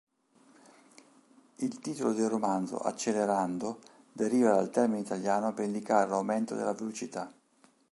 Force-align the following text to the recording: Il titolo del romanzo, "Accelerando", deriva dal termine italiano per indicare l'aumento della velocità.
Il 1.57 1.79
titolo 1.79 2.13
del 2.13 2.27
romanzo, 2.27 2.79
"Accelerando", 2.79 3.77
deriva 4.11 4.55
dal 4.55 4.71
termine 4.71 5.01
italiano 5.01 5.53
per 5.53 5.65
indicare 5.65 6.09
l'aumento 6.09 6.55
della 6.55 6.73
velocità. 6.73 7.31